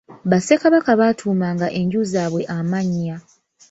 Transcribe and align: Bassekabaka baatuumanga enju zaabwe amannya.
Bassekabaka 0.29 0.91
baatuumanga 0.99 1.67
enju 1.79 2.01
zaabwe 2.11 2.41
amannya. 2.57 3.15